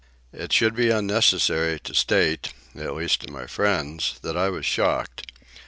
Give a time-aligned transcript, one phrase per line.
[0.33, 5.31] It should be unnecessary to state, at least to my friends, that I was shocked.